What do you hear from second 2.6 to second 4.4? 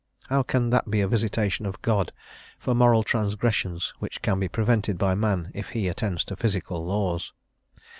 moral transgressions, which can